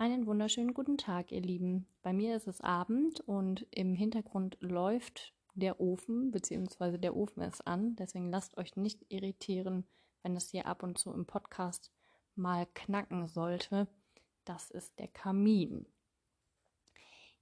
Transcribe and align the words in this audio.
Einen 0.00 0.24
wunderschönen 0.24 0.72
guten 0.72 0.96
Tag, 0.96 1.30
ihr 1.30 1.42
Lieben. 1.42 1.86
Bei 2.00 2.14
mir 2.14 2.34
ist 2.34 2.46
es 2.48 2.62
Abend 2.62 3.20
und 3.20 3.66
im 3.70 3.94
Hintergrund 3.94 4.56
läuft 4.60 5.34
der 5.52 5.78
Ofen, 5.78 6.30
beziehungsweise 6.30 6.98
der 6.98 7.14
Ofen 7.14 7.42
ist 7.42 7.66
an. 7.66 7.96
Deswegen 7.96 8.30
lasst 8.30 8.56
euch 8.56 8.76
nicht 8.76 9.04
irritieren, 9.10 9.84
wenn 10.22 10.34
es 10.36 10.48
hier 10.48 10.64
ab 10.64 10.82
und 10.82 10.96
zu 10.96 11.12
im 11.12 11.26
Podcast 11.26 11.92
mal 12.34 12.66
knacken 12.72 13.26
sollte. 13.26 13.88
Das 14.46 14.70
ist 14.70 14.98
der 14.98 15.08
Kamin. 15.08 15.84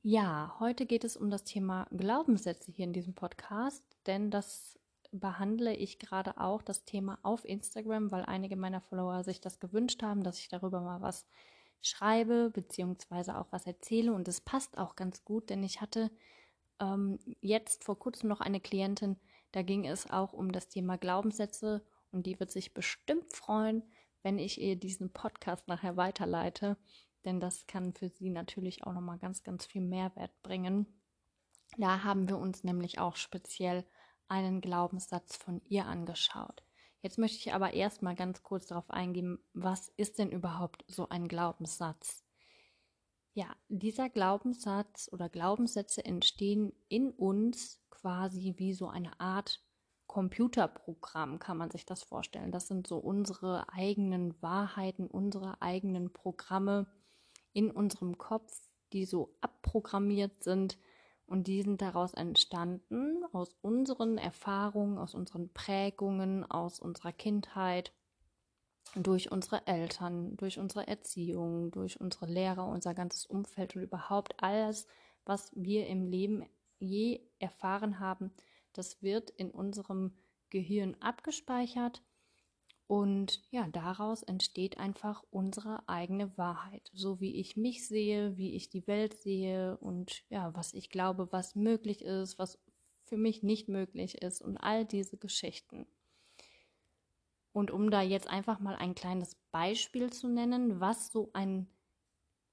Ja, 0.03 0.57
heute 0.59 0.85
geht 0.85 1.04
es 1.04 1.17
um 1.17 1.31
das 1.31 1.45
Thema 1.45 1.86
Glaubenssätze 1.96 2.72
hier 2.72 2.86
in 2.86 2.93
diesem 2.93 3.14
Podcast, 3.14 3.85
denn 4.07 4.32
das 4.32 4.81
behandle 5.13 5.77
ich 5.77 6.00
gerade 6.00 6.40
auch 6.40 6.63
das 6.63 6.85
Thema 6.85 7.21
auf 7.22 7.45
Instagram, 7.45 8.11
weil 8.11 8.25
einige 8.25 8.57
meiner 8.57 8.81
Follower 8.81 9.22
sich 9.22 9.40
das 9.40 9.61
gewünscht 9.61 10.03
haben, 10.03 10.25
dass 10.25 10.40
ich 10.40 10.49
darüber 10.49 10.81
mal 10.81 11.00
was 11.00 11.25
schreibe, 11.82 12.50
beziehungsweise 12.50 13.39
auch 13.39 13.46
was 13.50 13.67
erzähle. 13.67 14.13
Und 14.13 14.29
es 14.29 14.41
passt 14.41 14.79
auch 14.79 14.96
ganz 14.96 15.25
gut, 15.25 15.50
denn 15.50 15.63
ich 15.63 15.81
hatte 15.81 16.11
ähm, 16.81 17.19
jetzt 17.41 17.85
vor 17.85 17.99
kurzem 17.99 18.29
noch 18.29 18.41
eine 18.41 18.61
Klientin, 18.61 19.17
da 19.53 19.63
ging 19.63 19.86
es 19.86 20.11
auch 20.11 20.33
um 20.33 20.53
das 20.53 20.69
Thema 20.69 20.99
Glaubenssätze 20.99 21.85
und 22.11 22.27
die 22.27 22.39
wird 22.39 22.50
sich 22.50 22.75
bestimmt 22.75 23.35
freuen, 23.35 23.83
wenn 24.22 24.39
ich 24.39 24.61
ihr 24.61 24.77
diesen 24.77 25.13
Podcast 25.13 25.69
nachher 25.69 25.96
weiterleite, 25.96 26.77
denn 27.25 27.41
das 27.41 27.67
kann 27.67 27.95
für 27.95 28.08
sie 28.08 28.31
natürlich 28.31 28.85
auch 28.85 28.93
nochmal 28.93 29.19
ganz, 29.19 29.43
ganz 29.43 29.67
viel 29.67 29.83
Mehrwert 29.83 30.33
bringen. 30.43 30.86
Da 31.77 32.05
haben 32.05 32.28
wir 32.28 32.39
uns 32.39 32.64
nämlich 32.64 32.98
auch 32.98 33.17
speziell 33.17 33.84
einen 34.28 34.61
Glaubenssatz 34.61 35.36
von 35.36 35.61
ihr 35.64 35.86
angeschaut. 35.86 36.62
Jetzt 37.00 37.19
möchte 37.19 37.38
ich 37.38 37.55
aber 37.55 37.74
erstmal 37.74 38.14
ganz 38.14 38.42
kurz 38.42 38.66
darauf 38.66 38.91
eingehen, 38.91 39.38
was 39.52 39.88
ist 39.96 40.18
denn 40.18 40.30
überhaupt 40.30 40.84
so 40.88 41.08
ein 41.08 41.28
Glaubenssatz? 41.28 42.24
Ja, 43.34 43.55
dieser 43.68 44.08
Glaubenssatz 44.08 45.08
oder 45.12 45.28
Glaubenssätze 45.28 46.05
entstehen 46.05 46.72
in 46.88 47.12
uns 47.12 47.80
quasi 47.88 48.55
wie 48.56 48.72
so 48.72 48.88
eine 48.88 49.20
Art 49.20 49.62
Computerprogramm, 50.08 51.38
kann 51.38 51.58
man 51.58 51.70
sich 51.70 51.84
das 51.84 52.02
vorstellen. 52.02 52.50
Das 52.50 52.66
sind 52.66 52.86
so 52.86 52.96
unsere 52.96 53.68
eigenen 53.72 54.40
Wahrheiten, 54.42 55.06
unsere 55.06 55.62
eigenen 55.62 56.12
Programme 56.12 56.86
in 57.52 57.70
unserem 57.70 58.18
Kopf, 58.18 58.68
die 58.92 59.05
so 59.05 59.36
abprogrammiert 59.40 60.42
sind 60.42 60.78
und 61.28 61.46
die 61.46 61.62
sind 61.62 61.82
daraus 61.82 62.14
entstanden, 62.14 63.24
aus 63.32 63.54
unseren 63.60 64.18
Erfahrungen, 64.18 64.98
aus 64.98 65.14
unseren 65.14 65.52
Prägungen, 65.52 66.44
aus 66.50 66.80
unserer 66.80 67.12
Kindheit, 67.12 67.92
durch 68.96 69.30
unsere 69.30 69.66
Eltern, 69.66 70.36
durch 70.38 70.58
unsere 70.58 70.88
Erziehung, 70.88 71.70
durch 71.70 72.00
unsere 72.00 72.26
Lehrer, 72.26 72.66
unser 72.66 72.94
ganzes 72.94 73.26
Umfeld 73.26 73.76
und 73.76 73.82
überhaupt 73.82 74.42
alles, 74.42 74.86
was 75.26 75.52
wir 75.54 75.86
im 75.86 76.04
Leben 76.04 76.46
je 76.78 77.20
erfahren 77.38 78.00
haben, 78.00 78.32
das 78.72 79.02
wird 79.02 79.30
in 79.30 79.50
unserem 79.50 80.16
Gehirn 80.48 80.96
abgespeichert 81.00 82.02
und 82.89 83.42
ja, 83.50 83.69
daraus 83.69 84.22
entsteht 84.22 84.78
einfach 84.78 85.22
unsere 85.31 85.86
eigene 85.91 86.36
Wahrheit. 86.39 86.91
So 86.95 87.20
wie 87.20 87.36
ich 87.36 87.55
mich 87.55 87.86
sehe, 87.86 88.39
wie 88.39 88.56
ich 88.56 88.70
die 88.70 88.86
Welt 88.86 89.12
sehe 89.20 89.77
und 89.77 90.25
ja, 90.30 90.55
was 90.55 90.72
ich 90.72 90.89
glaube, 90.89 91.30
was 91.30 91.55
möglich 91.55 92.03
ist, 92.03 92.39
was 92.39 92.58
für 93.05 93.19
mich 93.19 93.42
nicht 93.42 93.69
möglich 93.69 94.22
ist 94.22 94.41
und 94.41 94.56
all 94.56 94.86
diese 94.86 95.19
Geschichten. 95.19 95.86
Und 97.53 97.70
um 97.70 97.91
da 97.91 98.00
jetzt 98.00 98.28
einfach 98.28 98.58
mal 98.58 98.77
ein 98.77 98.95
kleines 98.95 99.34
Beispiel 99.52 100.11
zu 100.11 100.27
nennen, 100.27 100.80
was 100.80 101.12
so 101.12 101.28
ein 101.34 101.68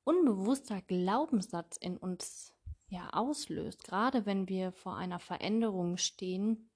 unbewusster 0.03 0.81
Glaubenssatz 0.81 1.77
in 1.77 1.95
uns 1.95 2.53
ja 2.89 3.09
auslöst, 3.11 3.85
gerade 3.85 4.25
wenn 4.25 4.49
wir 4.49 4.73
vor 4.73 4.97
einer 4.97 5.19
Veränderung 5.19 5.95
stehen, 5.95 6.69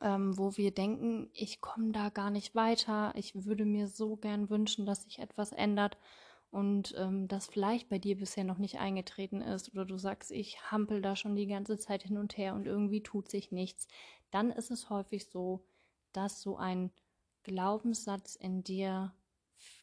ähm, 0.00 0.36
wo 0.38 0.56
wir 0.56 0.72
denken, 0.72 1.30
ich 1.32 1.60
komme 1.60 1.92
da 1.92 2.08
gar 2.08 2.30
nicht 2.30 2.54
weiter, 2.54 3.12
ich 3.16 3.46
würde 3.46 3.64
mir 3.64 3.88
so 3.88 4.16
gern 4.16 4.50
wünschen, 4.50 4.86
dass 4.86 5.04
sich 5.04 5.18
etwas 5.18 5.52
ändert 5.52 5.96
und 6.50 6.94
ähm, 6.98 7.28
das 7.28 7.46
vielleicht 7.46 7.88
bei 7.88 7.98
dir 7.98 8.16
bisher 8.16 8.44
noch 8.44 8.58
nicht 8.58 8.78
eingetreten 8.78 9.40
ist 9.40 9.72
oder 9.72 9.84
du 9.84 9.96
sagst, 9.98 10.30
ich 10.30 10.70
hampel 10.70 11.00
da 11.00 11.16
schon 11.16 11.36
die 11.36 11.46
ganze 11.46 11.78
Zeit 11.78 12.02
hin 12.02 12.18
und 12.18 12.36
her 12.36 12.54
und 12.54 12.66
irgendwie 12.66 13.02
tut 13.02 13.30
sich 13.30 13.52
nichts, 13.52 13.88
dann 14.30 14.50
ist 14.50 14.70
es 14.70 14.90
häufig 14.90 15.26
so, 15.26 15.64
dass 16.12 16.42
so 16.42 16.56
ein 16.56 16.90
Glaubenssatz 17.42 18.36
in 18.36 18.62
dir 18.62 19.14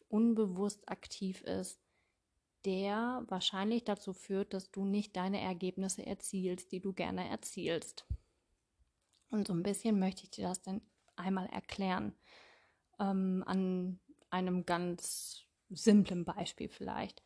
unbewusst 0.08 0.88
aktiv 0.88 1.42
ist, 1.42 1.80
der 2.64 3.24
wahrscheinlich 3.28 3.84
dazu 3.84 4.12
führt, 4.12 4.52
dass 4.54 4.70
du 4.70 4.84
nicht 4.84 5.16
deine 5.16 5.40
Ergebnisse 5.40 6.04
erzielst, 6.04 6.72
die 6.72 6.80
du 6.80 6.92
gerne 6.92 7.28
erzielst. 7.28 8.06
Und 9.30 9.46
so 9.46 9.52
ein 9.52 9.62
bisschen 9.62 9.98
möchte 9.98 10.24
ich 10.24 10.30
dir 10.30 10.48
das 10.48 10.62
dann 10.62 10.82
einmal 11.16 11.46
erklären. 11.46 12.14
Ähm, 12.98 13.42
an 13.46 14.00
einem 14.30 14.66
ganz 14.66 15.44
simplen 15.70 16.24
Beispiel 16.24 16.68
vielleicht. 16.68 17.22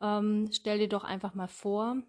Ähm, 0.00 0.48
stell 0.52 0.78
dir 0.78 0.88
doch 0.88 1.04
einfach 1.04 1.34
mal 1.34 1.48
vor, 1.48 2.02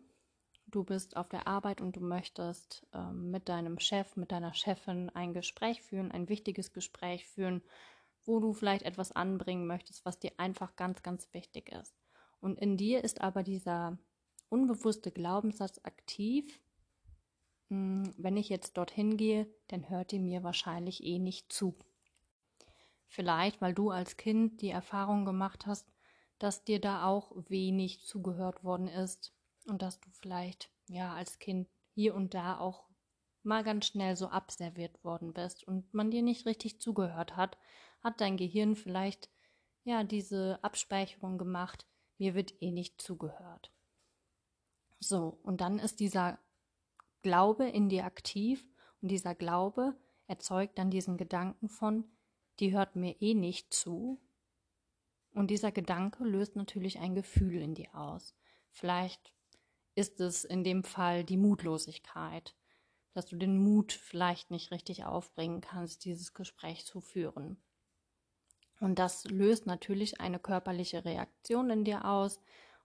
du 0.67 0.83
bist 0.83 1.17
auf 1.17 1.29
der 1.29 1.47
Arbeit 1.47 1.81
und 1.81 1.95
du 1.95 2.01
möchtest 2.01 2.87
ähm, 2.93 3.31
mit 3.31 3.49
deinem 3.49 3.79
Chef, 3.79 4.15
mit 4.15 4.31
deiner 4.31 4.53
Chefin 4.53 5.09
ein 5.09 5.33
Gespräch 5.33 5.81
führen, 5.81 6.11
ein 6.11 6.29
wichtiges 6.29 6.73
Gespräch 6.73 7.27
führen, 7.27 7.61
wo 8.25 8.39
du 8.39 8.53
vielleicht 8.53 8.83
etwas 8.83 9.11
anbringen 9.11 9.67
möchtest, 9.67 10.05
was 10.05 10.19
dir 10.19 10.31
einfach 10.37 10.75
ganz, 10.75 11.03
ganz 11.03 11.33
wichtig 11.33 11.69
ist. 11.69 11.95
Und 12.39 12.59
in 12.59 12.77
dir 12.77 13.03
ist 13.03 13.21
aber 13.21 13.43
dieser 13.43 13.97
unbewusste 14.49 15.11
Glaubenssatz 15.11 15.79
aktiv, 15.83 16.59
wenn 17.71 18.35
ich 18.35 18.49
jetzt 18.49 18.75
dorthin 18.75 19.15
gehe, 19.15 19.47
dann 19.69 19.89
hört 19.89 20.11
ihr 20.11 20.19
mir 20.19 20.43
wahrscheinlich 20.43 21.03
eh 21.05 21.19
nicht 21.19 21.53
zu. 21.53 21.77
Vielleicht, 23.07 23.61
weil 23.61 23.73
du 23.73 23.91
als 23.91 24.17
Kind 24.17 24.61
die 24.61 24.69
Erfahrung 24.69 25.23
gemacht 25.23 25.65
hast, 25.65 25.87
dass 26.37 26.65
dir 26.65 26.81
da 26.81 27.05
auch 27.05 27.31
wenig 27.47 28.01
zugehört 28.01 28.65
worden 28.65 28.87
ist 28.87 29.33
und 29.67 29.81
dass 29.81 30.01
du 30.01 30.09
vielleicht, 30.11 30.69
ja, 30.87 31.13
als 31.13 31.39
Kind 31.39 31.69
hier 31.93 32.13
und 32.13 32.33
da 32.33 32.59
auch 32.59 32.89
mal 33.43 33.63
ganz 33.63 33.85
schnell 33.85 34.17
so 34.17 34.27
abserviert 34.27 35.01
worden 35.05 35.31
bist 35.31 35.65
und 35.65 35.93
man 35.93 36.11
dir 36.11 36.23
nicht 36.23 36.45
richtig 36.45 36.81
zugehört 36.81 37.37
hat, 37.37 37.57
hat 38.03 38.19
dein 38.19 38.35
Gehirn 38.35 38.75
vielleicht, 38.75 39.29
ja, 39.85 40.03
diese 40.03 40.59
Abspeicherung 40.61 41.37
gemacht, 41.37 41.85
mir 42.17 42.35
wird 42.35 42.61
eh 42.61 42.71
nicht 42.71 43.01
zugehört. 43.01 43.71
So, 44.99 45.39
und 45.43 45.61
dann 45.61 45.79
ist 45.79 46.01
dieser 46.01 46.37
Glaube 47.21 47.67
in 47.67 47.89
dir 47.89 48.05
aktiv 48.05 48.67
und 49.01 49.09
dieser 49.09 49.35
Glaube 49.35 49.95
erzeugt 50.27 50.77
dann 50.77 50.91
diesen 50.91 51.17
Gedanken 51.17 51.69
von, 51.69 52.05
die 52.59 52.73
hört 52.73 52.95
mir 52.95 53.21
eh 53.21 53.33
nicht 53.33 53.73
zu. 53.73 54.19
Und 55.33 55.49
dieser 55.49 55.71
Gedanke 55.71 56.23
löst 56.23 56.55
natürlich 56.55 56.99
ein 56.99 57.15
Gefühl 57.15 57.61
in 57.61 57.73
dir 57.73 57.95
aus. 57.95 58.35
Vielleicht 58.69 59.33
ist 59.95 60.19
es 60.19 60.43
in 60.43 60.63
dem 60.63 60.83
Fall 60.83 61.23
die 61.23 61.37
Mutlosigkeit, 61.37 62.55
dass 63.13 63.25
du 63.25 63.35
den 63.35 63.57
Mut 63.57 63.91
vielleicht 63.91 64.51
nicht 64.51 64.71
richtig 64.71 65.05
aufbringen 65.05 65.61
kannst, 65.61 66.05
dieses 66.05 66.33
Gespräch 66.33 66.85
zu 66.85 67.01
führen. 67.01 67.61
Und 68.79 68.99
das 68.99 69.25
löst 69.25 69.67
natürlich 69.67 70.19
eine 70.19 70.39
körperliche 70.39 71.05
Reaktion 71.05 71.69
in 71.69 71.83
dir 71.83 72.05
aus 72.05 72.39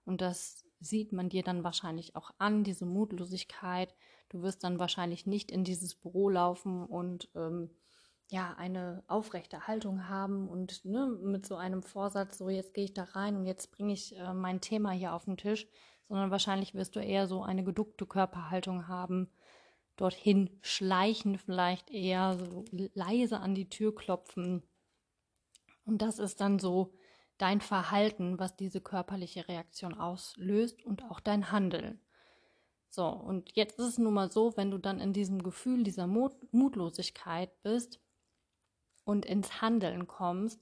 und 0.05 0.21
das 0.21 0.66
sieht 0.79 1.11
man 1.11 1.29
dir 1.29 1.43
dann 1.43 1.63
wahrscheinlich 1.63 2.15
auch 2.15 2.31
an, 2.37 2.63
diese 2.63 2.85
Mutlosigkeit. 2.85 3.93
Du 4.29 4.41
wirst 4.41 4.63
dann 4.63 4.79
wahrscheinlich 4.79 5.25
nicht 5.25 5.51
in 5.51 5.63
dieses 5.63 5.95
Büro 5.95 6.29
laufen 6.29 6.85
und 6.85 7.29
ähm, 7.35 7.69
ja, 8.29 8.53
eine 8.57 9.03
aufrechte 9.07 9.67
Haltung 9.67 10.09
haben 10.09 10.49
und 10.49 10.83
ne, 10.83 11.07
mit 11.07 11.45
so 11.45 11.55
einem 11.55 11.81
Vorsatz, 11.81 12.37
so 12.37 12.49
jetzt 12.49 12.73
gehe 12.73 12.83
ich 12.83 12.93
da 12.93 13.03
rein 13.03 13.37
und 13.37 13.45
jetzt 13.45 13.71
bringe 13.71 13.93
ich 13.93 14.17
äh, 14.17 14.33
mein 14.33 14.59
Thema 14.59 14.91
hier 14.91 15.13
auf 15.13 15.25
den 15.25 15.37
Tisch, 15.37 15.65
sondern 16.09 16.29
wahrscheinlich 16.29 16.73
wirst 16.73 16.95
du 16.95 16.99
eher 16.99 17.27
so 17.27 17.41
eine 17.41 17.63
geduckte 17.63 18.05
Körperhaltung 18.05 18.87
haben, 18.87 19.29
dorthin 19.95 20.49
schleichen 20.61 21.37
vielleicht 21.37 21.89
eher, 21.89 22.37
so 22.37 22.65
leise 22.71 23.39
an 23.39 23.55
die 23.55 23.69
Tür 23.69 23.95
klopfen. 23.95 24.63
Und 25.85 26.01
das 26.01 26.19
ist 26.19 26.41
dann 26.41 26.59
so 26.59 26.93
dein 27.37 27.61
Verhalten, 27.61 28.39
was 28.39 28.55
diese 28.55 28.81
körperliche 28.81 29.47
Reaktion 29.47 29.93
auslöst 29.93 30.83
und 30.83 31.03
auch 31.03 31.19
dein 31.19 31.51
Handeln. 31.51 31.99
So, 32.89 33.07
und 33.07 33.55
jetzt 33.55 33.77
ist 33.79 33.85
es 33.85 33.97
nun 33.97 34.13
mal 34.13 34.31
so, 34.31 34.55
wenn 34.57 34.71
du 34.71 34.77
dann 34.77 34.99
in 34.99 35.13
diesem 35.13 35.43
Gefühl 35.43 35.83
dieser 35.83 36.07
Mut 36.07 36.35
Mutlosigkeit 36.51 37.61
bist 37.61 37.99
und 39.03 39.25
ins 39.25 39.61
Handeln 39.61 40.07
kommst, 40.07 40.59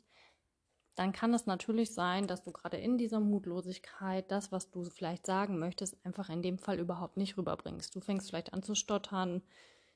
dann 0.96 1.12
kann 1.12 1.34
es 1.34 1.46
natürlich 1.46 1.94
sein, 1.94 2.26
dass 2.26 2.44
du 2.44 2.52
gerade 2.52 2.78
in 2.78 2.98
dieser 2.98 3.20
Mutlosigkeit 3.20 4.32
das, 4.32 4.52
was 4.52 4.72
du 4.72 4.84
vielleicht 4.86 5.26
sagen 5.26 5.60
möchtest, 5.60 6.04
einfach 6.06 6.30
in 6.30 6.42
dem 6.42 6.58
Fall 6.58 6.80
überhaupt 6.80 7.18
nicht 7.18 7.38
rüberbringst. 7.38 7.94
Du 7.96 8.00
fängst 8.00 8.30
vielleicht 8.30 8.54
an 8.54 8.64
zu 8.64 8.76
stottern, 8.76 9.44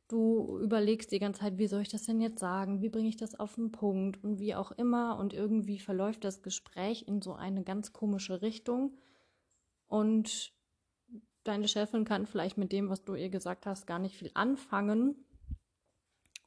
du 0.09 0.59
überlegst 0.59 1.11
die 1.11 1.19
ganze 1.19 1.41
Zeit, 1.41 1.57
wie 1.57 1.67
soll 1.67 1.81
ich 1.81 1.89
das 1.89 2.03
denn 2.03 2.19
jetzt 2.19 2.39
sagen, 2.39 2.81
wie 2.81 2.89
bringe 2.89 3.07
ich 3.07 3.15
das 3.15 3.39
auf 3.39 3.55
den 3.55 3.71
Punkt 3.71 4.21
und 4.23 4.39
wie 4.39 4.55
auch 4.55 4.71
immer 4.71 5.17
und 5.17 5.33
irgendwie 5.33 5.79
verläuft 5.79 6.23
das 6.23 6.41
Gespräch 6.41 7.07
in 7.07 7.21
so 7.21 7.33
eine 7.33 7.63
ganz 7.63 7.93
komische 7.93 8.41
Richtung 8.41 8.97
und 9.87 10.51
deine 11.43 11.67
Chefin 11.67 12.05
kann 12.05 12.25
vielleicht 12.25 12.57
mit 12.57 12.71
dem, 12.71 12.89
was 12.89 13.03
du 13.03 13.15
ihr 13.15 13.29
gesagt 13.29 13.65
hast, 13.65 13.87
gar 13.87 13.99
nicht 13.99 14.17
viel 14.17 14.31
anfangen 14.33 15.25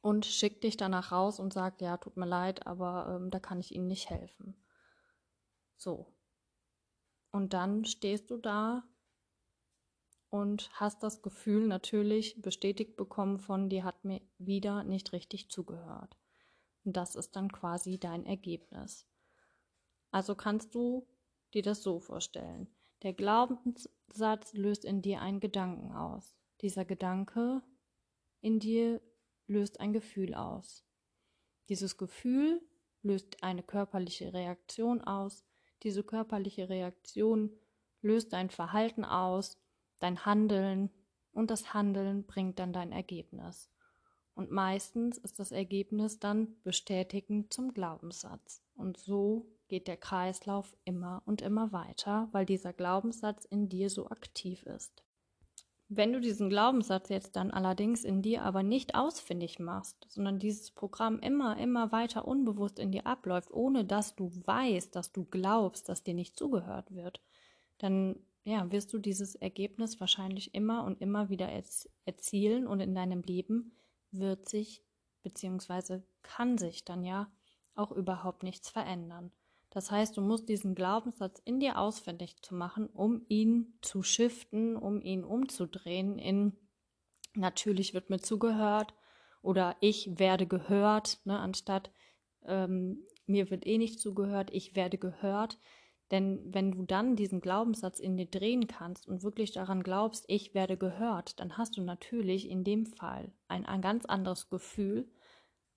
und 0.01 0.25
schickt 0.25 0.63
dich 0.63 0.77
danach 0.77 1.11
raus 1.11 1.39
und 1.39 1.53
sagt, 1.53 1.81
ja, 1.81 1.97
tut 1.97 2.17
mir 2.17 2.25
leid, 2.25 2.67
aber 2.67 3.15
ähm, 3.15 3.31
da 3.31 3.39
kann 3.39 3.59
ich 3.59 3.73
Ihnen 3.73 3.87
nicht 3.87 4.09
helfen. 4.09 4.55
So. 5.77 6.13
Und 7.31 7.53
dann 7.53 7.85
stehst 7.85 8.29
du 8.29 8.37
da 8.37 8.83
und 10.33 10.71
hast 10.73 11.03
das 11.03 11.21
Gefühl 11.21 11.67
natürlich 11.67 12.41
bestätigt 12.41 12.95
bekommen 12.95 13.37
von, 13.37 13.69
die 13.69 13.83
hat 13.83 14.03
mir 14.03 14.19
wieder 14.39 14.83
nicht 14.83 15.13
richtig 15.13 15.51
zugehört. 15.51 16.17
Und 16.83 16.97
das 16.97 17.15
ist 17.15 17.35
dann 17.35 17.51
quasi 17.51 17.99
dein 17.99 18.25
Ergebnis. 18.25 19.05
Also 20.09 20.33
kannst 20.33 20.73
du 20.73 21.07
dir 21.53 21.61
das 21.61 21.83
so 21.83 21.99
vorstellen. 21.99 22.67
Der 23.03 23.13
Glaubenssatz 23.13 24.53
löst 24.53 24.85
in 24.85 25.03
dir 25.03 25.21
einen 25.21 25.39
Gedanken 25.39 25.91
aus. 25.91 26.35
Dieser 26.61 26.83
Gedanke 26.83 27.61
in 28.41 28.59
dir 28.59 29.01
löst 29.45 29.79
ein 29.81 29.93
Gefühl 29.93 30.33
aus. 30.33 30.83
Dieses 31.69 31.95
Gefühl 31.95 32.59
löst 33.03 33.43
eine 33.43 33.61
körperliche 33.61 34.33
Reaktion 34.33 34.99
aus. 35.01 35.45
Diese 35.83 36.03
körperliche 36.03 36.69
Reaktion 36.69 37.51
löst 38.01 38.33
dein 38.33 38.49
Verhalten 38.49 39.05
aus, 39.05 39.59
dein 40.03 40.25
Handeln 40.25 40.89
und 41.31 41.49
das 41.49 41.73
Handeln 41.73 42.25
bringt 42.25 42.59
dann 42.59 42.73
dein 42.73 42.91
Ergebnis. 42.91 43.69
Und 44.35 44.51
meistens 44.51 45.17
ist 45.17 45.39
das 45.39 45.51
Ergebnis 45.51 46.19
dann 46.19 46.55
bestätigend 46.63 47.53
zum 47.53 47.73
Glaubenssatz. 47.73 48.63
Und 48.75 48.97
so 48.97 49.47
geht 49.67 49.87
der 49.87 49.97
Kreislauf 49.97 50.75
immer 50.85 51.21
und 51.25 51.41
immer 51.41 51.71
weiter, 51.71 52.29
weil 52.31 52.45
dieser 52.45 52.73
Glaubenssatz 52.73 53.45
in 53.45 53.69
dir 53.69 53.89
so 53.89 54.09
aktiv 54.09 54.63
ist. 54.63 55.03
Wenn 55.89 56.13
du 56.13 56.19
diesen 56.19 56.49
Glaubenssatz 56.49 57.09
jetzt 57.09 57.35
dann 57.35 57.51
allerdings 57.51 58.03
in 58.03 58.23
dir 58.23 58.41
aber 58.41 58.63
nicht 58.63 58.95
ausfindig 58.95 59.59
machst, 59.59 60.07
sondern 60.09 60.39
dieses 60.39 60.71
Programm 60.71 61.19
immer, 61.19 61.57
immer 61.57 61.91
weiter 61.91 62.27
unbewusst 62.27 62.79
in 62.79 62.91
dir 62.91 63.05
abläuft, 63.05 63.51
ohne 63.51 63.85
dass 63.85 64.15
du 64.15 64.31
weißt, 64.45 64.95
dass 64.95 65.11
du 65.11 65.25
glaubst, 65.25 65.89
dass 65.89 66.03
dir 66.03 66.15
nicht 66.15 66.35
zugehört 66.35 66.95
wird, 66.95 67.21
dann 67.77 68.15
ja, 68.43 68.71
wirst 68.71 68.93
du 68.93 68.97
dieses 68.97 69.35
Ergebnis 69.35 69.99
wahrscheinlich 69.99 70.53
immer 70.53 70.83
und 70.83 71.01
immer 71.01 71.29
wieder 71.29 71.49
erzielen 72.05 72.67
und 72.67 72.79
in 72.79 72.93
deinem 72.93 73.21
Leben 73.21 73.75
wird 74.11 74.49
sich 74.49 74.83
bzw. 75.23 76.01
kann 76.21 76.57
sich 76.57 76.83
dann 76.83 77.03
ja 77.03 77.31
auch 77.75 77.91
überhaupt 77.91 78.43
nichts 78.43 78.69
verändern. 78.69 79.31
Das 79.69 79.89
heißt, 79.89 80.15
du 80.17 80.21
musst 80.21 80.49
diesen 80.49 80.75
Glaubenssatz 80.75 81.41
in 81.45 81.59
dir 81.59 81.79
ausfindig 81.79 82.41
zu 82.43 82.53
machen, 82.53 82.87
um 82.87 83.25
ihn 83.27 83.79
zu 83.81 84.03
shiften, 84.03 84.75
um 84.75 85.01
ihn 85.01 85.23
umzudrehen 85.23 86.19
in 86.19 86.55
natürlich 87.35 87.93
wird 87.93 88.09
mir 88.09 88.19
zugehört 88.19 88.93
oder 89.41 89.75
ich 89.81 90.19
werde 90.19 90.45
gehört, 90.47 91.19
ne, 91.25 91.39
anstatt 91.39 91.91
ähm, 92.45 93.03
mir 93.25 93.49
wird 93.49 93.65
eh 93.65 93.77
nicht 93.77 93.99
zugehört, 93.99 94.49
ich 94.51 94.75
werde 94.75 94.97
gehört. 94.97 95.57
Denn 96.13 96.53
wenn 96.53 96.71
du 96.71 96.83
dann 96.83 97.15
diesen 97.15 97.41
Glaubenssatz 97.41 97.99
in 97.99 98.17
dir 98.17 98.27
drehen 98.27 98.67
kannst 98.67 99.07
und 99.07 99.23
wirklich 99.23 99.51
daran 99.51 99.81
glaubst, 99.81 100.25
ich 100.27 100.53
werde 100.53 100.77
gehört, 100.77 101.39
dann 101.39 101.57
hast 101.57 101.75
du 101.75 101.81
natürlich 101.81 102.51
in 102.51 102.63
dem 102.63 102.85
Fall 102.85 103.31
ein, 103.47 103.65
ein 103.65 103.81
ganz 103.81 104.05
anderes 104.05 104.47
Gefühl 104.47 105.09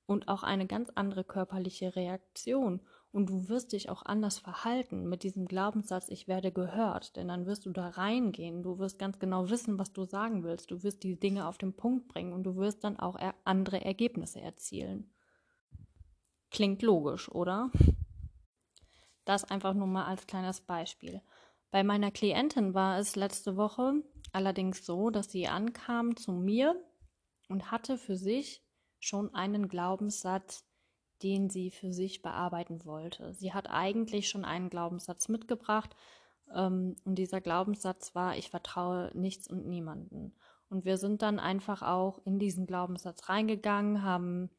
und 0.05 0.29
auch 0.29 0.43
eine 0.43 0.67
ganz 0.67 0.91
andere 0.95 1.25
körperliche 1.25 1.97
Reaktion. 1.97 2.83
Und 3.13 3.31
du 3.31 3.49
wirst 3.49 3.73
dich 3.73 3.89
auch 3.89 4.05
anders 4.05 4.39
verhalten 4.39 5.09
mit 5.09 5.23
diesem 5.23 5.47
Glaubenssatz, 5.47 6.11
ich 6.11 6.29
werde 6.29 6.53
gehört. 6.53 7.17
Denn 7.17 7.29
dann 7.29 7.47
wirst 7.47 7.65
du 7.65 7.71
da 7.71 7.89
reingehen, 7.89 8.63
du 8.63 8.79
wirst 8.79 8.99
ganz 8.99 9.19
genau 9.19 9.49
wissen, 9.49 9.79
was 9.79 9.95
du 9.95 10.05
sagen 10.05 10.45
willst, 10.45 10.71
du 10.71 10.83
wirst 10.83 11.03
die 11.03 11.19
Dinge 11.19 11.49
auf 11.49 11.57
den 11.57 11.73
Punkt 11.73 12.09
bringen 12.09 12.35
und 12.35 12.45
du 12.45 12.57
wirst 12.57 12.85
dann 12.85 12.99
auch 12.99 13.17
andere 13.45 13.83
Ergebnisse 13.83 14.43
erzielen. 14.43 15.11
Klingt 16.51 16.83
logisch, 16.83 17.31
oder? 17.31 17.71
Das 19.27 19.45
einfach 19.45 19.75
nur 19.75 19.87
mal 19.87 20.07
als 20.07 20.27
kleines 20.27 20.63
Beispiel. 20.63 21.21
Bei 21.71 21.85
meiner 21.85 22.11
Klientin 22.11 22.73
war 22.73 22.99
es 22.99 23.17
letzte 23.17 23.59
Woche 23.59 24.03
allerdings 24.33 24.87
so, 24.87 25.11
dass 25.11 25.31
sie 25.31 25.49
ankam 25.49 26.17
zu 26.17 26.33
mir 26.33 26.75
und 27.49 27.71
hatte 27.71 27.99
für 27.99 28.17
sich 28.17 28.63
schon 28.99 29.35
einen 29.35 29.69
Glaubenssatz, 29.69 30.65
den 31.23 31.51
sie 31.51 31.71
für 31.71 31.93
sich 31.93 32.23
bearbeiten 32.23 32.85
wollte. 32.85 33.35
Sie 33.35 33.53
hat 33.53 33.69
eigentlich 33.69 34.29
schon 34.29 34.45
einen 34.45 34.71
Glaubenssatz 34.71 35.29
mitgebracht 35.29 35.97
ähm, 36.55 36.97
und 37.05 37.17
dieser 37.17 37.41
Glaubenssatz 37.41 38.15
war, 38.15 38.37
ich 38.37 38.51
vertraue 38.51 39.11
nichts 39.15 39.49
und 39.49 39.67
niemanden. 39.67 40.35
Und 40.69 40.85
wir 40.85 40.99
sind 40.99 41.23
dann 41.23 41.39
einfach 41.39 41.83
auch 41.83 42.21
in 42.25 42.39
diesen 42.39 42.67
Glaubenssatz 42.67 43.29
reingegangen, 43.29 44.03
haben 44.03 44.51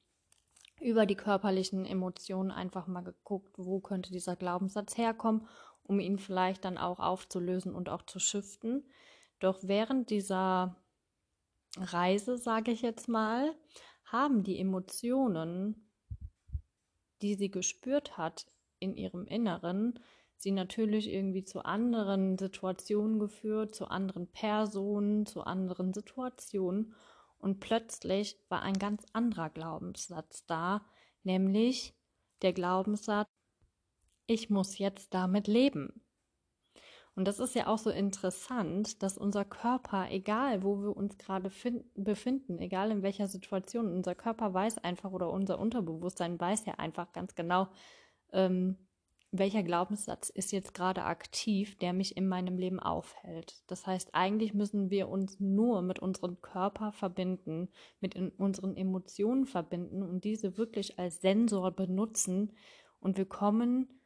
über 0.79 1.05
die 1.05 1.15
körperlichen 1.15 1.85
Emotionen 1.85 2.51
einfach 2.51 2.87
mal 2.87 3.01
geguckt, 3.01 3.53
wo 3.57 3.79
könnte 3.79 4.11
dieser 4.11 4.35
Glaubenssatz 4.35 4.97
herkommen, 4.97 5.47
um 5.83 5.99
ihn 5.99 6.19
vielleicht 6.19 6.65
dann 6.65 6.77
auch 6.77 6.99
aufzulösen 6.99 7.73
und 7.73 7.89
auch 7.89 8.03
zu 8.03 8.19
shiften. 8.19 8.83
Doch 9.39 9.59
während 9.63 10.09
dieser 10.09 10.75
Reise, 11.77 12.37
sage 12.37 12.71
ich 12.71 12.81
jetzt 12.81 13.07
mal, 13.07 13.53
haben 14.05 14.43
die 14.43 14.59
Emotionen, 14.59 15.89
die 17.21 17.35
sie 17.35 17.49
gespürt 17.49 18.17
hat 18.17 18.45
in 18.79 18.95
ihrem 18.95 19.25
Inneren, 19.25 19.99
sie 20.37 20.51
natürlich 20.51 21.11
irgendwie 21.11 21.43
zu 21.43 21.65
anderen 21.65 22.37
Situationen 22.37 23.19
geführt, 23.19 23.73
zu 23.73 23.87
anderen 23.87 24.27
Personen, 24.27 25.25
zu 25.25 25.41
anderen 25.41 25.93
Situationen 25.93 26.93
und 27.39 27.59
plötzlich 27.59 28.39
war 28.49 28.61
ein 28.61 28.77
ganz 28.77 29.05
anderer 29.13 29.49
Glaubenssatz 29.49 30.45
da, 30.45 30.85
nämlich 31.23 31.95
der 32.41 32.53
Glaubenssatz, 32.53 33.29
ich 34.25 34.49
muss 34.49 34.77
jetzt 34.77 35.13
damit 35.13 35.47
leben. 35.47 36.01
Und 37.15 37.27
das 37.27 37.39
ist 37.39 37.55
ja 37.55 37.65
auch 37.65 37.79
so 37.79 37.89
interessant, 37.89 39.01
dass 39.01 39.17
unser 39.17 39.43
Körper, 39.43 40.11
egal 40.11 40.61
wo 40.61 40.83
wir 40.83 40.95
uns 40.95 41.17
gerade 41.17 41.49
befinden, 41.95 42.59
egal 42.59 42.91
in 42.91 43.01
welcher 43.01 43.27
Situation, 43.27 43.91
unser 43.91 44.13
Körper 44.13 44.53
weiß 44.53 44.77
einfach 44.79 45.11
oder 45.11 45.31
unser 45.31 45.57
Unterbewusstsein 45.57 46.39
weiß 46.39 46.65
ja 46.65 46.75
einfach 46.75 47.13
ganz 47.13 47.33
genau, 47.33 47.69
ähm, 48.33 48.86
welcher 49.31 49.63
Glaubenssatz 49.63 50.29
ist 50.29 50.51
jetzt 50.51 50.73
gerade 50.73 51.03
aktiv, 51.03 51.77
der 51.79 51.93
mich 51.93 52.15
in 52.15 52.27
meinem 52.27 52.57
Leben 52.57 52.79
aufhält. 52.79 53.61
Das 53.67 53.85
heißt, 53.85 54.15
eigentlich 54.15 54.53
müssen 54.53 54.89
wir 54.89 55.09
uns 55.09 55.39
nur 55.39 55.81
mit 55.81 55.99
unserem 55.99 56.41
Körper 56.41 56.93
verbinden, 56.93 57.69
mit 57.99 58.15
unseren 58.15 58.75
Emotionen 58.77 59.45
verbinden 59.45 60.01
und 60.01 60.23
diese 60.23 60.57
wirklich 60.57 60.97
als 60.97 61.19
Sensor 61.19 61.71
benutzen. 61.71 62.53
Und 62.99 63.17
wir 63.17 63.25
kommen 63.25 64.01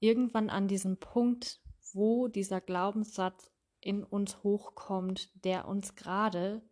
irgendwann 0.00 0.50
an 0.50 0.66
diesen 0.66 0.98
Punkt, 0.98 1.60
wo 1.92 2.26
dieser 2.26 2.60
Glaubenssatz 2.60 3.52
in 3.80 4.02
uns 4.02 4.42
hochkommt, 4.42 5.30
der 5.44 5.68
uns 5.68 5.94
gerade 5.94 6.62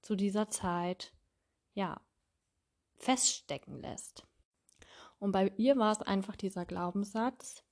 zu 0.00 0.16
dieser 0.16 0.48
Zeit, 0.48 1.12
ja, 1.74 2.00
feststecken 2.96 3.80
lässt. 3.80 4.27
Und 5.18 5.32
bei 5.32 5.52
ihr 5.56 5.76
war 5.76 5.92
es 5.92 6.00
einfach 6.00 6.36
dieser 6.36 6.64
Glaubenssatz, 6.64 7.64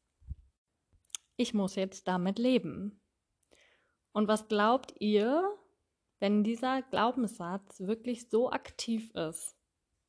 ich 1.36 1.54
muss 1.54 1.74
jetzt 1.74 2.08
damit 2.08 2.38
leben. 2.38 3.00
Und 4.12 4.26
was 4.28 4.48
glaubt 4.48 4.94
ihr, 5.00 5.46
wenn 6.18 6.42
dieser 6.42 6.82
Glaubenssatz 6.82 7.80
wirklich 7.80 8.30
so 8.30 8.50
aktiv 8.50 9.10
ist? 9.14 9.56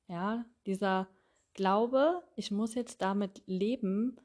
Ja, 0.08 0.46
dieser 0.66 1.10
Glaube, 1.54 2.24
ich 2.36 2.52
muss 2.52 2.76
jetzt 2.76 3.02
damit 3.02 3.44
leben, 3.46 4.22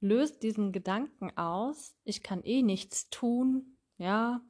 löst 0.00 0.42
diesen 0.42 0.72
Gedanken 0.72 1.36
aus, 1.36 1.96
ich 2.04 2.22
kann 2.22 2.42
eh 2.44 2.62
nichts 2.62 3.10
tun, 3.10 3.76
ja, 3.98 4.40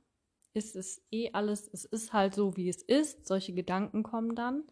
ist 0.52 0.76
es 0.76 1.02
eh 1.10 1.30
alles, 1.32 1.68
es 1.72 1.84
ist 1.84 2.12
halt 2.12 2.34
so, 2.34 2.56
wie 2.56 2.68
es 2.68 2.82
ist, 2.82 3.26
solche 3.26 3.54
Gedanken 3.54 4.02
kommen 4.02 4.34
dann 4.34 4.64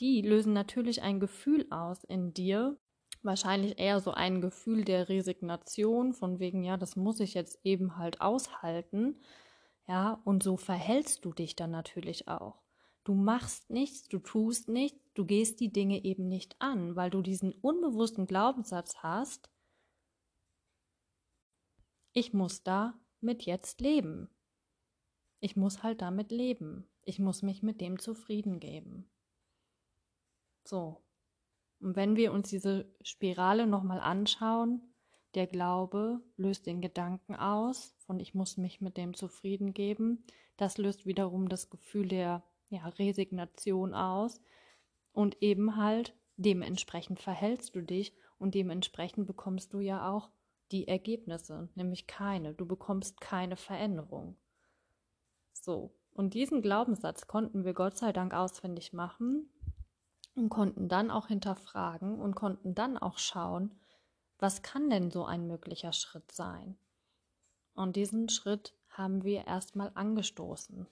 die 0.00 0.22
lösen 0.22 0.52
natürlich 0.52 1.02
ein 1.02 1.20
Gefühl 1.20 1.66
aus 1.70 2.04
in 2.04 2.34
dir, 2.34 2.78
wahrscheinlich 3.22 3.78
eher 3.78 4.00
so 4.00 4.12
ein 4.12 4.40
Gefühl 4.40 4.84
der 4.84 5.08
Resignation, 5.08 6.12
von 6.12 6.38
wegen, 6.38 6.62
ja, 6.62 6.76
das 6.76 6.96
muss 6.96 7.20
ich 7.20 7.34
jetzt 7.34 7.58
eben 7.64 7.96
halt 7.96 8.20
aushalten. 8.20 9.20
Ja, 9.86 10.20
und 10.24 10.42
so 10.42 10.56
verhältst 10.56 11.24
du 11.24 11.32
dich 11.32 11.56
dann 11.56 11.70
natürlich 11.70 12.28
auch. 12.28 12.62
Du 13.04 13.14
machst 13.14 13.68
nichts, 13.70 14.08
du 14.08 14.18
tust 14.18 14.68
nichts, 14.68 14.98
du 15.12 15.26
gehst 15.26 15.60
die 15.60 15.72
Dinge 15.72 16.04
eben 16.04 16.26
nicht 16.26 16.56
an, 16.58 16.96
weil 16.96 17.10
du 17.10 17.20
diesen 17.20 17.52
unbewussten 17.52 18.26
Glaubenssatz 18.26 18.96
hast, 19.02 19.50
ich 22.14 22.32
muss 22.32 22.62
da 22.62 22.94
mit 23.20 23.42
jetzt 23.42 23.80
leben. 23.80 24.30
Ich 25.40 25.56
muss 25.56 25.82
halt 25.82 26.00
damit 26.00 26.30
leben. 26.30 26.88
Ich 27.02 27.18
muss 27.18 27.42
mich 27.42 27.62
mit 27.62 27.80
dem 27.80 27.98
zufrieden 27.98 28.60
geben. 28.60 29.10
So. 30.64 31.02
Und 31.80 31.96
wenn 31.96 32.16
wir 32.16 32.32
uns 32.32 32.48
diese 32.48 32.86
Spirale 33.02 33.66
nochmal 33.66 34.00
anschauen, 34.00 34.82
Der 35.34 35.46
Glaube 35.48 36.20
löst 36.36 36.66
den 36.66 36.80
Gedanken 36.80 37.34
aus 37.34 37.94
von 38.06 38.20
ich 38.20 38.34
muss 38.34 38.56
mich 38.56 38.80
mit 38.80 38.96
dem 38.96 39.14
zufrieden 39.14 39.74
geben. 39.74 40.24
Das 40.56 40.78
löst 40.78 41.06
wiederum 41.06 41.48
das 41.48 41.70
Gefühl 41.70 42.06
der 42.06 42.44
ja, 42.68 42.86
Resignation 42.88 43.94
aus 43.94 44.40
und 45.12 45.42
eben 45.42 45.76
halt 45.76 46.14
dementsprechend 46.36 47.20
verhältst 47.20 47.74
du 47.74 47.82
dich 47.82 48.14
und 48.38 48.54
dementsprechend 48.54 49.26
bekommst 49.26 49.72
du 49.72 49.80
ja 49.80 50.08
auch 50.08 50.30
die 50.70 50.88
Ergebnisse, 50.88 51.68
nämlich 51.74 52.06
keine. 52.06 52.54
Du 52.54 52.66
bekommst 52.66 53.20
keine 53.20 53.56
Veränderung. 53.56 54.36
So, 55.52 55.94
und 56.12 56.34
diesen 56.34 56.62
Glaubenssatz 56.62 57.26
konnten 57.26 57.64
wir 57.64 57.74
Gott 57.74 57.96
sei 57.96 58.12
Dank 58.12 58.34
auswendig 58.34 58.92
machen 58.92 59.50
und 60.34 60.48
konnten 60.48 60.88
dann 60.88 61.10
auch 61.10 61.28
hinterfragen 61.28 62.20
und 62.20 62.34
konnten 62.34 62.74
dann 62.74 62.98
auch 62.98 63.18
schauen, 63.18 63.78
was 64.38 64.62
kann 64.62 64.90
denn 64.90 65.10
so 65.10 65.24
ein 65.24 65.46
möglicher 65.46 65.92
Schritt 65.92 66.32
sein? 66.32 66.76
Und 67.74 67.96
diesen 67.96 68.28
Schritt 68.28 68.74
haben 68.88 69.24
wir 69.24 69.46
erstmal 69.46 69.90
angestoßen. 69.94 70.86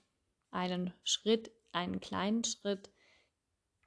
Einen 0.51 0.93
Schritt, 1.05 1.53
einen 1.73 2.01
kleinen 2.01 2.45
Schritt 2.45 2.91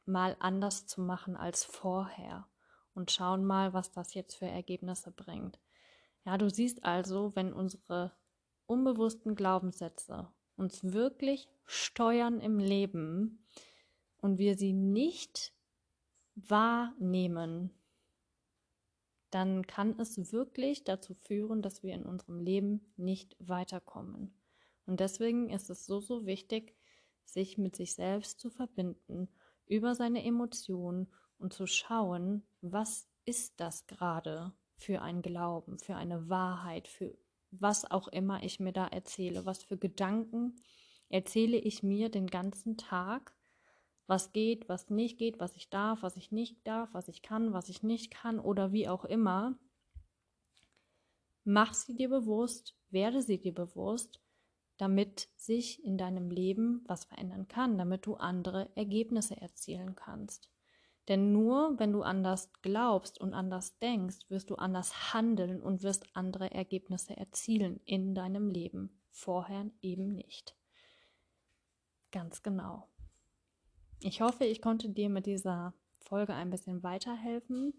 mal 0.06 0.36
anders 0.40 0.88
zu 0.88 1.02
machen 1.02 1.36
als 1.36 1.64
vorher 1.64 2.48
und 2.94 3.12
schauen 3.12 3.46
mal, 3.46 3.74
was 3.74 3.92
das 3.92 4.14
jetzt 4.14 4.36
für 4.36 4.46
Ergebnisse 4.46 5.12
bringt. 5.12 5.60
Ja, 6.26 6.38
du 6.38 6.50
siehst 6.50 6.84
also, 6.84 7.36
wenn 7.36 7.54
unsere 7.54 8.14
unbewussten 8.66 9.36
Glaubenssätze 9.36 10.32
uns 10.56 10.84
wirklich 10.84 11.50
steuern 11.66 12.40
im 12.40 12.60
Leben 12.60 13.45
und 14.26 14.40
wir 14.40 14.58
sie 14.58 14.74
nicht 14.74 15.54
wahrnehmen, 16.36 17.72
dann 19.30 19.68
kann 19.68 20.00
es 20.00 20.32
wirklich 20.32 20.84
dazu 20.84 21.14
führen, 21.14 21.62
dass 21.62 21.84
wir 21.84 21.94
in 21.94 22.06
unserem 22.06 22.40
Leben 22.40 22.94
nicht 22.98 23.36
weiterkommen. 23.40 24.34
Und 24.88 25.00
deswegen 25.00 25.50
ist 25.50 25.70
es 25.70 25.86
so, 25.86 26.00
so 26.00 26.26
wichtig, 26.26 26.76
sich 27.24 27.58
mit 27.58 27.76
sich 27.76 27.94
selbst 27.94 28.40
zu 28.40 28.50
verbinden, 28.50 29.30
über 29.68 29.94
seine 29.94 30.24
Emotionen 30.26 31.08
und 31.38 31.54
zu 31.54 31.68
schauen, 31.68 32.48
was 32.62 33.08
ist 33.26 33.60
das 33.60 33.86
gerade 33.88 34.54
für 34.76 35.02
ein 35.02 35.22
Glauben, 35.22 35.78
für 35.78 35.96
eine 35.96 36.30
Wahrheit, 36.30 36.88
für 36.88 37.16
was 37.52 37.90
auch 37.90 38.08
immer 38.08 38.44
ich 38.44 38.60
mir 38.60 38.74
da 38.74 38.88
erzähle, 38.88 39.46
was 39.46 39.64
für 39.64 39.78
Gedanken 39.78 40.56
erzähle 41.10 41.58
ich 41.58 41.84
mir 41.84 42.10
den 42.10 42.28
ganzen 42.28 42.78
Tag, 42.78 43.35
was 44.08 44.32
geht, 44.32 44.70
was 44.70 44.90
nicht 44.90 45.18
geht, 45.18 45.40
was 45.40 45.56
ich 45.56 45.70
darf, 45.70 46.04
was 46.04 46.16
ich 46.18 46.32
nicht 46.32 46.66
darf, 46.68 46.90
was 46.94 47.08
ich 47.08 47.22
kann, 47.22 47.54
was 47.54 47.70
ich 47.70 47.84
nicht 47.84 48.12
kann 48.12 48.40
oder 48.40 48.72
wie 48.72 48.88
auch 48.88 49.06
immer. 49.06 49.58
Mach 51.44 51.74
sie 51.74 51.96
dir 51.96 52.10
bewusst, 52.10 52.76
werde 52.90 53.22
sie 53.22 53.40
dir 53.40 53.54
bewusst, 53.54 54.22
damit 54.78 55.30
sich 55.38 55.84
in 55.84 55.98
deinem 55.98 56.30
Leben 56.30 56.84
was 56.88 57.06
verändern 57.06 57.48
kann, 57.48 57.78
damit 57.78 58.06
du 58.06 58.16
andere 58.16 58.70
Ergebnisse 58.76 59.40
erzielen 59.40 59.96
kannst. 59.96 60.50
Denn 61.08 61.32
nur 61.32 61.78
wenn 61.78 61.92
du 61.92 62.02
anders 62.02 62.52
glaubst 62.62 63.20
und 63.22 63.34
anders 63.34 63.78
denkst, 63.78 64.30
wirst 64.30 64.50
du 64.50 64.56
anders 64.56 65.14
handeln 65.14 65.62
und 65.62 65.84
wirst 65.84 66.16
andere 66.16 66.52
Ergebnisse 66.52 67.16
erzielen 67.16 67.80
in 67.86 68.16
deinem 68.16 68.50
Leben. 68.50 69.02
Vorher 69.12 69.70
eben 69.82 70.14
nicht. 70.14 70.56
Ganz 72.12 72.42
genau. 72.42 72.90
Ich 74.02 74.22
hoffe, 74.22 74.46
ich 74.46 74.62
konnte 74.62 74.90
dir 74.90 75.10
mit 75.10 75.26
dieser 75.26 75.74
Folge 76.00 76.34
ein 76.34 76.50
bisschen 76.50 76.84
weiterhelfen. 76.84 77.74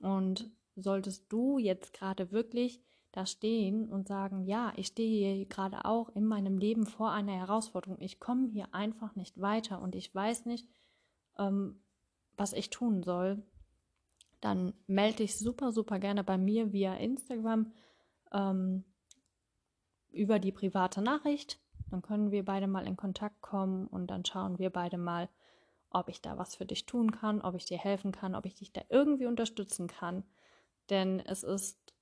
Und 0.00 0.50
solltest 0.76 1.30
du 1.32 1.58
jetzt 1.58 1.92
gerade 1.92 2.32
wirklich 2.32 2.82
da 3.12 3.26
stehen 3.26 3.90
und 3.90 4.08
sagen, 4.08 4.44
ja, 4.46 4.72
ich 4.76 4.88
stehe 4.88 5.36
hier 5.36 5.46
gerade 5.46 5.84
auch 5.84 6.08
in 6.16 6.26
meinem 6.26 6.56
Leben 6.56 6.86
vor 6.86 7.12
einer 7.12 7.32
Herausforderung. 7.32 8.00
Ich 8.00 8.18
komme 8.18 8.48
hier 8.48 8.74
einfach 8.74 9.14
nicht 9.16 9.40
weiter 9.40 9.82
und 9.82 9.94
ich 9.94 10.14
weiß 10.14 10.46
nicht, 10.46 10.66
ähm, 11.38 11.82
was 12.36 12.54
ich 12.54 12.70
tun 12.70 13.02
soll, 13.02 13.42
dann 14.40 14.72
melde 14.86 15.18
dich 15.18 15.38
super, 15.38 15.72
super 15.72 15.98
gerne 15.98 16.24
bei 16.24 16.38
mir 16.38 16.72
via 16.72 16.94
Instagram 16.94 17.72
ähm, 18.32 18.84
über 20.10 20.38
die 20.38 20.52
private 20.52 21.02
Nachricht. 21.02 21.61
Dann 21.92 22.00
können 22.00 22.30
wir 22.30 22.42
beide 22.42 22.66
mal 22.66 22.86
in 22.86 22.96
Kontakt 22.96 23.42
kommen 23.42 23.86
und 23.86 24.06
dann 24.06 24.24
schauen 24.24 24.58
wir 24.58 24.70
beide 24.70 24.96
mal, 24.96 25.28
ob 25.90 26.08
ich 26.08 26.22
da 26.22 26.38
was 26.38 26.56
für 26.56 26.64
dich 26.64 26.86
tun 26.86 27.10
kann, 27.10 27.42
ob 27.42 27.54
ich 27.54 27.66
dir 27.66 27.76
helfen 27.76 28.12
kann, 28.12 28.34
ob 28.34 28.46
ich 28.46 28.54
dich 28.54 28.72
da 28.72 28.80
irgendwie 28.88 29.26
unterstützen 29.26 29.88
kann. 29.88 30.24
Denn 30.88 31.20
es 31.20 31.42
ist 31.42 31.92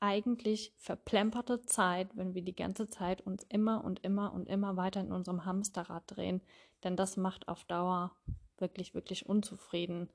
eigentlich 0.00 0.74
verplemperte 0.76 1.62
Zeit, 1.62 2.14
wenn 2.14 2.34
wir 2.34 2.42
die 2.42 2.54
ganze 2.54 2.88
Zeit 2.88 3.22
uns 3.22 3.42
immer 3.44 3.82
und 3.84 4.04
immer 4.04 4.34
und 4.34 4.50
immer 4.50 4.76
weiter 4.76 5.00
in 5.00 5.12
unserem 5.12 5.46
Hamsterrad 5.46 6.02
drehen. 6.06 6.42
Denn 6.84 6.94
das 6.94 7.16
macht 7.16 7.48
auf 7.48 7.64
Dauer 7.64 8.14
wirklich, 8.58 8.92
wirklich 8.92 9.24
unzufrieden 9.24 10.10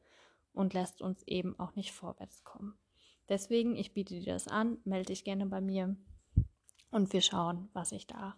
und 0.53 0.75
lässt 0.75 1.01
uns 1.01 1.23
eben 1.23 1.57
auch 1.59 1.73
nicht 1.73 1.91
vorwärts 1.91 2.43
kommen. 2.43 2.77
Deswegen, 3.29 3.75
ich 3.75 3.95
biete 3.95 4.13
dir 4.13 4.33
das 4.33 4.47
an, 4.47 4.77
melde 4.83 5.07
dich 5.07 5.23
gerne 5.23 5.47
bei 5.47 5.59
mir 5.59 5.95
und 6.91 7.13
wir 7.13 7.21
schauen, 7.21 7.69
was 7.73 7.91
ich 7.93 8.05
da 8.05 8.35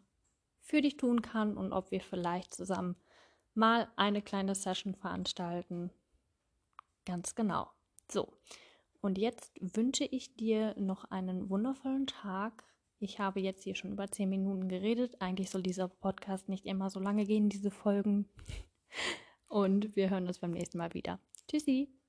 für 0.63 0.81
dich 0.81 0.97
tun 0.97 1.21
kann 1.21 1.57
und 1.57 1.73
ob 1.73 1.91
wir 1.91 2.01
vielleicht 2.01 2.53
zusammen 2.53 2.95
mal 3.53 3.87
eine 3.95 4.21
kleine 4.21 4.55
Session 4.55 4.95
veranstalten. 4.95 5.91
Ganz 7.05 7.35
genau. 7.35 7.69
So, 8.11 8.33
und 9.01 9.17
jetzt 9.17 9.51
wünsche 9.59 10.05
ich 10.05 10.35
dir 10.35 10.73
noch 10.79 11.03
einen 11.05 11.49
wundervollen 11.49 12.07
Tag. 12.07 12.63
Ich 12.99 13.19
habe 13.19 13.41
jetzt 13.41 13.63
hier 13.63 13.75
schon 13.75 13.91
über 13.91 14.09
zehn 14.09 14.29
Minuten 14.29 14.69
geredet. 14.69 15.21
Eigentlich 15.21 15.49
soll 15.49 15.61
dieser 15.61 15.89
Podcast 15.89 16.47
nicht 16.47 16.65
immer 16.65 16.89
so 16.89 17.01
lange 17.01 17.25
gehen, 17.25 17.49
diese 17.49 17.69
Folgen. 17.69 18.29
Und 19.47 19.95
wir 19.97 20.09
hören 20.09 20.27
uns 20.27 20.39
beim 20.39 20.51
nächsten 20.51 20.77
Mal 20.77 20.93
wieder. 20.93 21.19
Tschüssi. 21.47 22.02